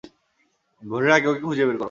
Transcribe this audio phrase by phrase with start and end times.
[0.83, 1.79] ভোরের আগে ওকে খুঁজে বের কর।